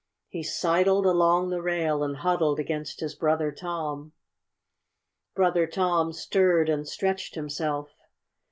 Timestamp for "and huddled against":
2.01-3.01